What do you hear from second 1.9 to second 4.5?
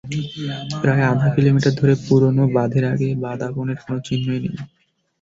পুরোনো বাঁধের আগে বাদাবনের কোনো চিহ্নই